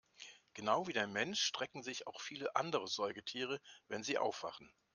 Genau 0.55 0.87
wie 0.87 0.93
der 0.93 1.05
Mensch 1.05 1.39
strecken 1.43 1.83
sich 1.83 2.07
auch 2.07 2.21
viele 2.21 2.55
andere 2.55 2.87
Säugetiere, 2.87 3.61
wenn 3.87 4.01
sie 4.01 4.17
aufwachen. 4.17 4.73